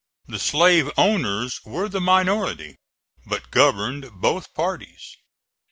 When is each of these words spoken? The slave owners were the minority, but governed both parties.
The 0.25 0.39
slave 0.39 0.89
owners 0.97 1.63
were 1.63 1.87
the 1.87 2.01
minority, 2.01 2.77
but 3.27 3.51
governed 3.51 4.11
both 4.13 4.51
parties. 4.55 5.15